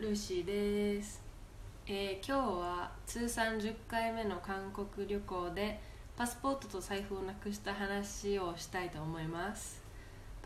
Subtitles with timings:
[0.00, 1.22] ルーシーです、
[1.86, 5.78] えー今日は通算10回目の韓国旅行で
[6.16, 9.82] パスポートと財布をなくした話をしたいと思います。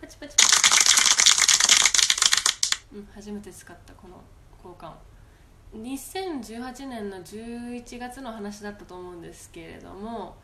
[0.01, 0.35] パチパチ
[2.97, 4.21] うん初めて使ったこの
[4.57, 4.93] 交換
[5.73, 10.35] 2018年の11月の話だったと思うんですけれども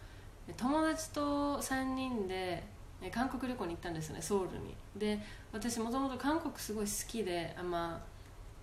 [0.57, 2.63] 友達と3人で
[3.03, 4.77] え韓国旅行に行ったんですねソウルに。
[4.97, 5.19] で
[5.53, 8.10] 私もともと韓国すごい好きであまあ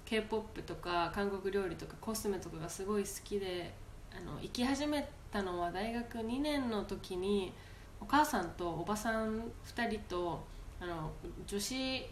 [0.07, 3.73] k p o p とか韓国料理とかコスメとかがすごい好きで
[4.09, 7.51] あの行き始めたのは大学2年の時に
[7.99, 10.41] お母さんとおばさん2人と
[10.79, 11.11] あの
[11.45, 12.05] 女子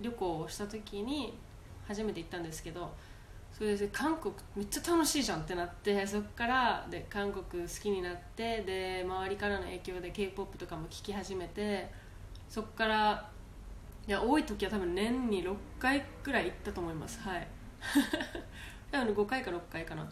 [0.00, 1.38] 旅行をした時に
[1.86, 2.92] 初めて行ったんですけど
[3.56, 11.88] それで韓国めっちゃ楽しいじゃんってなってそこからで韓国好きになってで周りからの影響で k p o p とかも聴き始めて
[12.48, 13.30] そこから
[14.08, 17.20] いや多い時は多分年に6回くらい行ったと思います。
[17.20, 17.46] はい。
[18.90, 20.10] 多分5回か6回かな。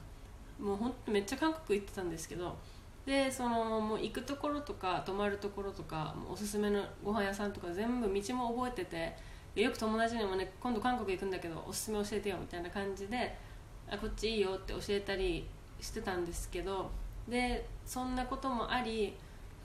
[0.61, 2.57] もうほんとめっちゃ韓国行ってたんですけど
[3.05, 9.17] でそのもう行くところとか泊まるところとかおすすめのご飯屋さんとか全部道も覚えてて
[9.61, 13.37] よく友達にもね今度韓国行くんだけどおすすめ教えてよみたいな感じで
[13.89, 15.47] あこっちいいよって教えたり
[15.81, 16.91] してたんですけど
[17.29, 19.15] でそんなこともあり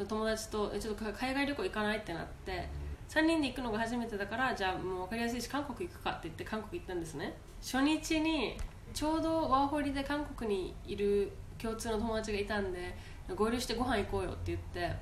[0.07, 2.67] 友達とちょっと海外旅行行かないってなって
[3.11, 7.35] 3人で行くのが初めてだからじゃあもう分かりやすいし韓国行くかって言って韓国行ったんですね。
[7.61, 8.57] 初日に
[8.93, 12.95] ちょうどワーホリで韓国にいる共通の友達がいたんで
[13.35, 14.95] 合流してご飯行こうよって言って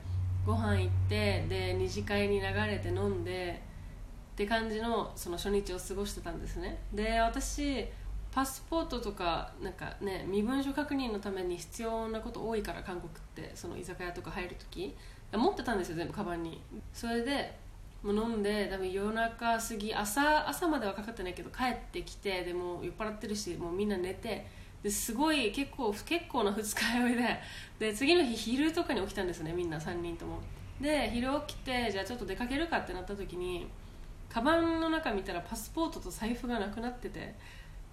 [0.44, 3.62] ご飯行ってで二次会に流れて飲んで
[4.34, 6.82] って感じのその初日を過ごしてたんですね。
[6.92, 7.86] で私
[8.32, 14.96] パスポートとかなんかね身分証確認のために必要なこと多いから韓国ってその居酒屋とか入るとき
[15.32, 16.60] 持ってたんですよ全部カバンに。
[16.92, 17.69] それで
[18.04, 24.46] もう飲んで多分夜中過ぎ朝朝まではかかってないけど帰ってきてでも酔っ払ってるしもうみんな寝て
[24.82, 27.40] ですごい結構結構な二日酔いで
[27.80, 30.40] で次の日昼とかに起きたんですねみんな3人とも。
[30.80, 33.68] で昼起きてじゃあちょっと出かけるかってなった時に
[34.30, 37.36] カバンの中見たらパスポートと財布がなくなってて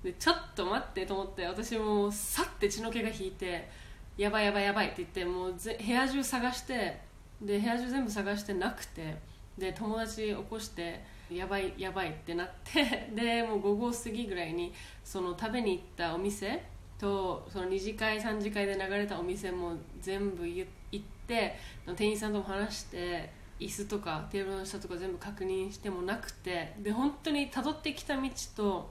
[0.05, 3.69] でちょっと待ってと思って私もさって血の気が引いて
[4.17, 7.01] やばいやばいやばいって言ってもうぜ部屋中探して
[7.43, 9.17] で部屋中全部探してなくて
[9.59, 14.73] で友達起こしてやばいやばいってなってでもう午後過ぎぐらいに
[15.05, 16.63] その食べに行ったお店
[16.99, 21.57] とその2次会3次会で流れたお店も全部行って
[21.97, 28.91] 店員さんとも話して椅子とかテーブルの下とか全部確認してもなくてで本当に辿ってきた道と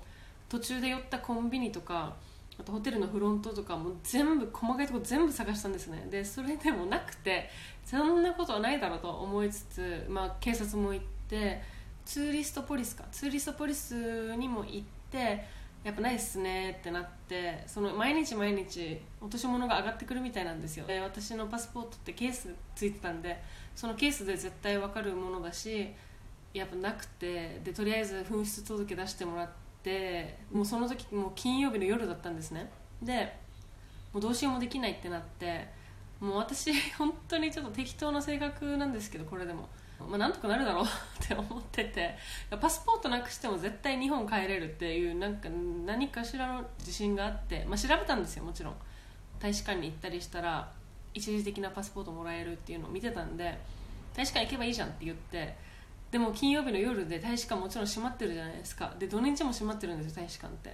[0.50, 2.16] 途中で寄ったコンビニとか
[2.60, 6.08] あとホテルのフロントとかも全部細かいとこ全部探したんですね。
[6.10, 7.50] でそれでもなくて
[7.84, 11.62] そんなことはないだろうと思いつつ、まあ、警察も行って
[12.06, 13.04] ツーリストポリスか。
[13.12, 15.46] ツーリストポリスにも行って
[15.84, 20.86] やっぱないっすねってなってその毎日毎日落とし物が上がってくるみたいなんですよ。
[20.88, 23.40] で私のパスポートってケースついてたんで
[23.76, 25.90] そのケースで絶対分かるものだし
[26.54, 32.72] やっぱなくてでとりあえず紛失届出してもらってってもうその時もう金曜日の夜だったんですね。
[33.04, 33.32] で
[34.12, 35.68] もうどうしようもできないってなって
[36.20, 39.70] もう私 本当にちょっと適当な性格なんですけどこれでも、
[40.00, 40.86] まあ、なんとかなるだろう
[41.24, 42.18] って思ってて
[42.60, 45.50] パスポートなくしても絶対日本帰れるっていうなんか
[45.86, 48.76] 何かしらの自信があって、まあ、調べたんですよもちろん。
[49.40, 50.72] 大使館に行ったりしたら
[51.14, 53.60] 一時的なパスポートもらえるっていうのを見てたんで
[54.16, 55.56] 大使館行けばいいじゃんって言って
[56.16, 58.96] でも金曜日の夜で大使館もちろん閉まってるじゃないですか。
[58.98, 60.74] で土日も閉まってるんですよ大使館って。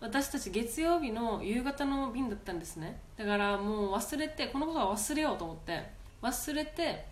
[0.00, 3.00] 私たち月曜日の夕方の便だったんですね。
[3.16, 5.82] だからもう忘れてこのことは忘れようと思って。
[6.20, 7.06] 忘れて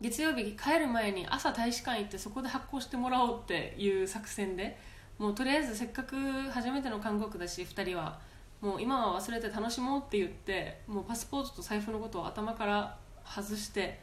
[0.00, 4.78] 月曜日帰る前に朝大使館行ってそこで発行してもらおうっていう作戦で
[5.18, 6.16] もうとりあえずせっかく
[6.50, 8.20] 初めての韓国だし2人は。
[8.62, 12.96] もう今は忘れて楽しもうって言ってもうパスポートと財布のことを頭から
[13.26, 14.00] 外して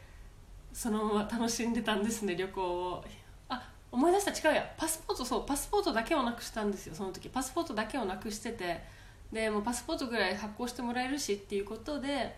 [0.72, 3.04] そのまま楽しんでたんですね旅行を。
[3.48, 3.62] あ
[3.92, 4.74] 思い出した違うや。
[4.76, 7.28] パスポートそうパスポートだけをなくしたんですよその時。
[7.28, 9.00] パスポートだけをなくしてて。
[9.32, 12.36] でもうパスポートぐらい発行してもらえるしっていうことで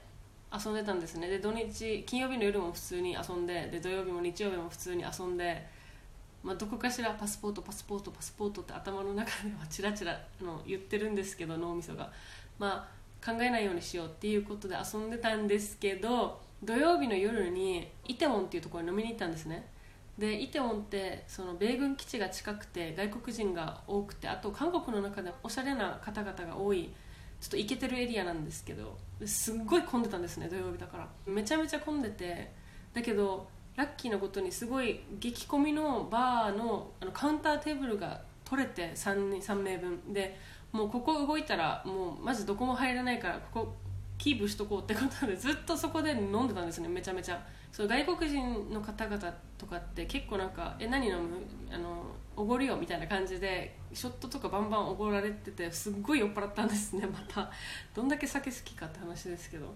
[0.53, 1.29] 遊んでたんですね。
[1.29, 5.67] で土日金曜日の夜も普通に遊んでで土曜日も日曜日も普通に遊んで、
[6.43, 12.12] まあ、どこかしらパスポートパスポートパスポートって頭の中ではチラチラの言ってるんですけど脳みそが。
[12.59, 19.69] まあ考えないようにしようっていうことで遊んでたんですけど土曜日の夜にイテウォンっていうところに飲みに行ったんですね。
[20.19, 26.91] でイテウォンってその米軍基地が近くて外国人が多くてあと韓国の中でおしゃれな方々が多い
[27.41, 31.09] ちょっとイケてるエリアなんですけどすっごい混んでたんですね土曜日だから。
[31.27, 32.53] めちゃめちゃ混んでて
[32.93, 40.13] だけどラッキーなことにすごい激混みのバーのあのカウンターテーブルが取れて 3, 3名分。
[40.13, 40.39] で
[40.73, 43.75] もうここ動いたらもうマジどこも入らないからここ
[44.19, 47.45] キープしとこうってことでずっとそこで飲んでたんですねめちゃめちゃ。
[47.73, 51.39] そう外国人の方々とかって結構なんか「え何飲む？
[51.73, 52.05] あの
[52.37, 57.51] おごるよ」みたいな感じでショットとかバンバンおごられててすっごい酔っ払ったんですねまた。
[57.95, 59.75] どんだけ酒好きかって話ですけど。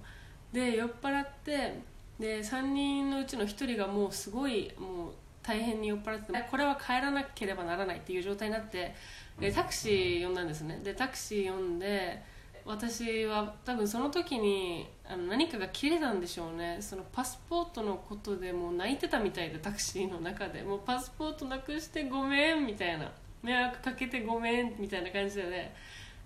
[0.53, 1.83] で酔っ払って
[2.21, 5.13] で3人のうちの1人がもうすごいもう
[5.47, 8.95] 大変に酔っ払ってこれは帰らなければならないっていう状態になって
[9.39, 10.81] でタクシー呼んだんですね。
[10.83, 12.23] でタクシー呼んで
[12.65, 16.79] 私は多分その時にあの何かが切れたんでしょうね。
[16.81, 20.63] そのパスポートのことでもう泣いてたみたいでタクシーの中で。
[20.63, 23.13] もうパスポートなくしてごめんみたいな。
[23.43, 25.75] 迷惑かけてごめんみたいな感じで、ね、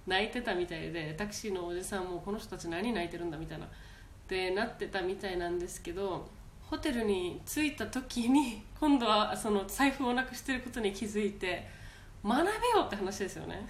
[0.06, 3.66] 泣いてたみたいでタクシーのおじさんもこの人たち何泣いてるんだみたいな。
[3.66, 3.68] っ
[4.28, 6.28] てなってたみたいなんですけど
[6.70, 11.68] ホテルに着いた時に 今度はその財布をなくしてることに気づいて
[12.24, 13.66] 学べようって話ですよね。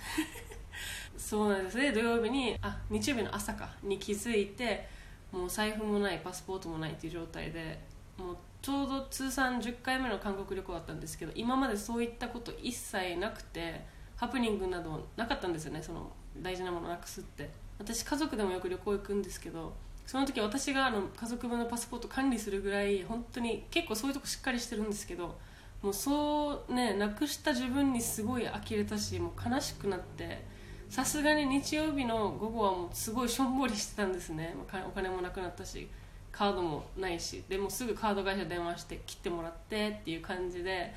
[1.17, 1.93] そうなんですね。
[1.93, 4.87] 土曜日にあ日曜日の朝かに気づいて
[5.33, 7.81] もう財布もないパスポートもないっていう状態で
[8.19, 13.87] もうちょうど通算10回目の韓国旅行だったんですけど今までそういったこと一切なくて
[14.17, 15.83] ハプニングなどなかったんですよね。
[15.83, 17.49] その大事なものなくすって。
[17.79, 19.73] 私家族でもよく旅行行くんですけど
[20.11, 25.39] その時私があの家族分のパスポート管理するぐらい本当に結構そういうとこしっかりしてるんですけど
[25.83, 30.45] もうそうねなくした自分にすごい呆れたしもう悲しくなって
[30.89, 34.57] さすがに日曜日の午後はもうすごいしょんぼりしてたんですね。
[34.85, 35.89] お金もなくなったし
[36.33, 40.93] カードもないしでもすぐカード会社電話して切ってもらってっていう感じで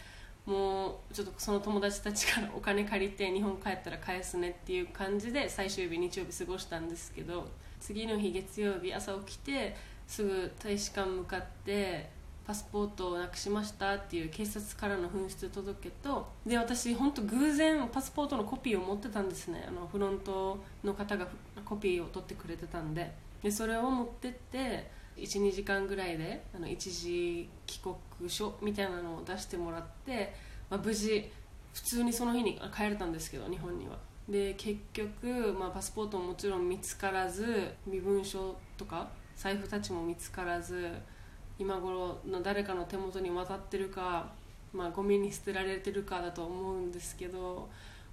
[0.48, 7.48] もうちょっとその友達たちから お金借りて日本帰ったら返すねっていう感じで最終日日曜日過ごしたんですけど
[7.84, 9.76] 次の日月曜日朝起きて
[10.08, 12.10] すぐ大使館向かって
[12.48, 19.66] パスポートをなくしましたっていう警察からの紛失届とで私本当偶然パスポートのコピーを持ってたんですね。
[19.68, 21.28] あのフロントの方が
[21.66, 23.12] コピーを取ってくれてたんで。
[23.44, 27.96] でそれを持ってって12時間ぐらいであの一時帰国
[28.30, 30.34] 書みたいなのを出してもらって、
[30.70, 31.30] まあ、無事
[31.74, 33.98] 普通にその日に帰れたんですけど日本には。
[34.28, 40.90] で結局、まあ、パスポートももちろん見つからず身分証とか財布たちも見つからず
[41.60, 44.32] 今頃の誰かの手元に渡ってるか、
[44.72, 47.70] まあ、ゴミに捨てられてるかだと思うんですけど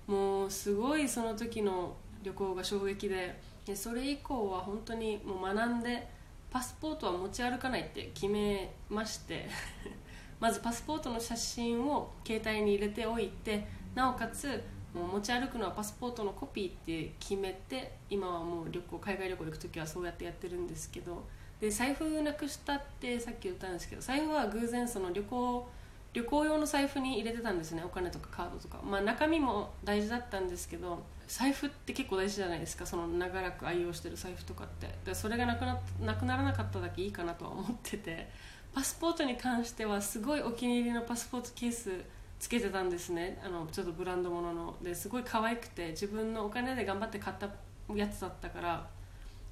[0.07, 6.09] もうすごいその時の旅行が衝撃ででそれ以降は本当にもう学んで
[6.51, 9.49] パスポートは持ち歩かないって決めまして
[10.41, 14.61] まずパスポートの写真を携帯に入れておいてなおかつ
[14.95, 21.25] もう持ち歩くのはパスポートのコピーって決めて今はもう旅行海外旅行行く時はそうやってやってるんですけど
[21.61, 25.69] で財布なくしたってさっき言ったんですけど財布は偶然その旅行
[26.13, 34.89] 旅行用の財布に入れてたんですねお金とかカードとか、まあ、中身も大事だったんですけど財布って結構大事じゃないですかその長らく愛用してる財布とかって。
[35.05, 38.29] でそれがなくななくならなかっただけいいかなとは思ってて
[38.75, 41.93] パスポートに関してはすごいお気に入りのパスポートケース
[42.41, 43.39] つけてたんですね。
[43.45, 44.75] あのちょっとブランド物の。
[44.83, 47.49] ですごい可愛くて自分のお金で頑張って買った
[47.95, 48.89] やつだったから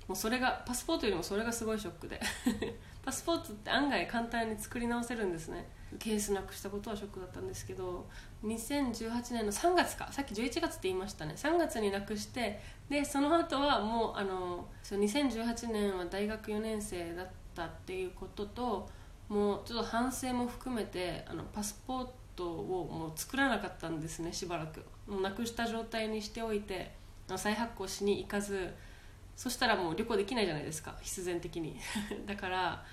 [0.08, 2.18] もうそれがパスポートよりもそれがすごいショックで。
[3.04, 5.68] パスポートって案外簡単に作り直せるんですね。
[5.98, 8.06] ケースなくしたことはショックだったんですけど
[8.44, 11.34] 2018年の3月かさっき11月って言いましたね。
[11.36, 12.58] 3月になくして
[12.88, 18.88] でその後はもうあの2018年は大学4年生だったっていうことと
[19.28, 24.84] もうちょっと反省も含めてあのパスポートをもう作らなかったんですねしばらく。
[25.06, 26.90] もうなくした状態にしておいて
[27.36, 28.74] 再発行しに行かず
[29.36, 31.76] そしたらもう旅行できないじゃないですか必然的に。
[32.26, 32.84] だから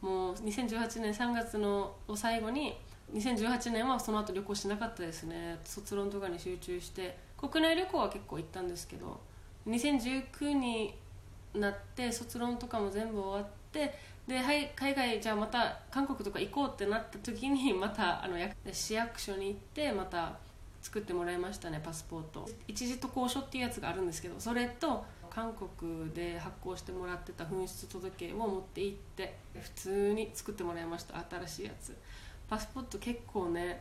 [0.00, 2.76] もう2018年3月のを最後に
[3.12, 5.58] 2018年はその後旅行しなかったですね。
[5.64, 9.20] 卒論とかに集中して国内旅行は結構行ったんですけど
[9.66, 10.94] 2019に
[11.54, 13.94] なって卒論とかも全部終わって
[14.28, 18.36] で、はい、海外じゃあまた韓国とか行こうってなった時に またあの
[18.70, 20.36] 市役所に行ってまた
[20.82, 22.46] 作ってもらいましたねパスポート。
[22.68, 31.96] 一時渡航書っていうやつがあるんですけどそれと韓国で発行してもらってた紛失届を持って行って普通に作ってもらいました新しいやつ。
[32.50, 33.80] パスポート結構ね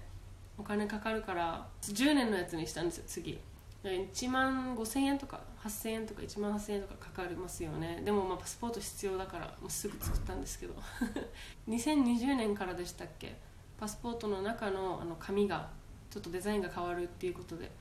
[0.57, 3.39] お金かかるから10年のやつにしたんですよ次。
[3.83, 8.01] 1万5000円とか8000円とか1万8000円とかかかりますよね。
[8.05, 10.73] でもまあパスポート必要だからもうすぐ作ったんですけど。
[11.67, 13.35] 2020年からでしたっけ？
[13.79, 15.69] パスポートの中のあの紙が
[16.09, 17.71] ちょっとデザインが変わるっていうことで。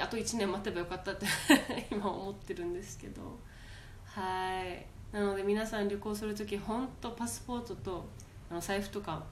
[0.00, 1.26] あと1年待てばよかったって
[1.92, 3.38] 今思ってるんですけど。
[4.04, 4.86] はい。
[5.12, 8.08] なので皆さん旅行する時本当パスポートと
[8.50, 9.22] あの財布とか、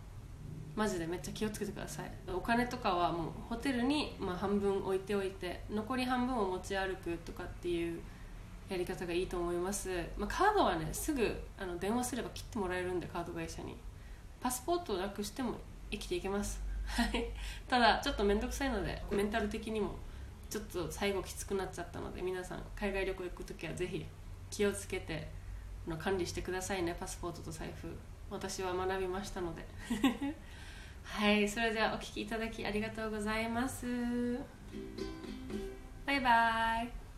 [0.74, 2.10] マジでめっちゃ気をつけてください。
[2.32, 8.00] お金とかはもうホテルにま半分置いておいて残り半分を持ち歩くとかっていう
[8.68, 13.76] やり方がいいと思います、まあ、カードはねすぐあの電話すれば切ってもらえるんでカード会社に。
[14.40, 15.54] パスポートをなくしても
[15.90, 16.60] 生きていけます。
[17.68, 19.94] ただちょっと面倒くさいのでメンタル的にも
[20.48, 24.04] ちょっと最後きつくなっちゃったので皆さん海外旅行行く時はぜひ
[24.50, 25.28] 気をつけて
[25.86, 27.86] の管理してくださいねパスポートと財布。
[28.30, 29.66] 私は学びましたので。
[31.02, 34.38] はいそれではお聴きいただきありがとうございます。
[36.06, 37.09] バイバイ。